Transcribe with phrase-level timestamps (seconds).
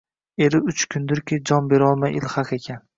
[0.45, 2.87] Eri uch kundirki, jon berolmay ilhaq ekan…